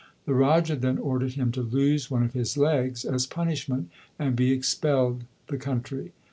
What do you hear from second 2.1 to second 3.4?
of his legs as